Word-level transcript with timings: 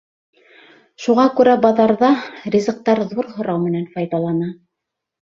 Шуға 1.01 1.25
күрә 1.39 1.51
баҙарҙа 1.65 2.09
ризыҡтар 2.55 3.01
ҙур 3.11 3.29
һорау 3.35 3.61
менән 3.67 3.85
файҙалана. 3.99 4.49